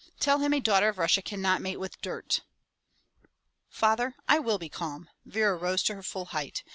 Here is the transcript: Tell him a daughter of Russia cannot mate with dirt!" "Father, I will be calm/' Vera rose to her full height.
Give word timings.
Tell 0.19 0.39
him 0.39 0.51
a 0.51 0.59
daughter 0.59 0.89
of 0.89 0.97
Russia 0.97 1.21
cannot 1.21 1.61
mate 1.61 1.79
with 1.79 2.01
dirt!" 2.01 2.41
"Father, 3.69 4.15
I 4.27 4.39
will 4.39 4.57
be 4.57 4.67
calm/' 4.67 5.09
Vera 5.25 5.55
rose 5.55 5.83
to 5.83 5.93
her 5.93 6.01
full 6.01 6.25
height. 6.33 6.63